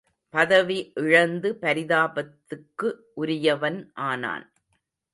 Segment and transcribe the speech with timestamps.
[0.33, 2.89] பதவி இழந்து பரிதாபத்துக்கு
[3.13, 3.91] உரியவன்
[3.93, 4.45] ஆனான்.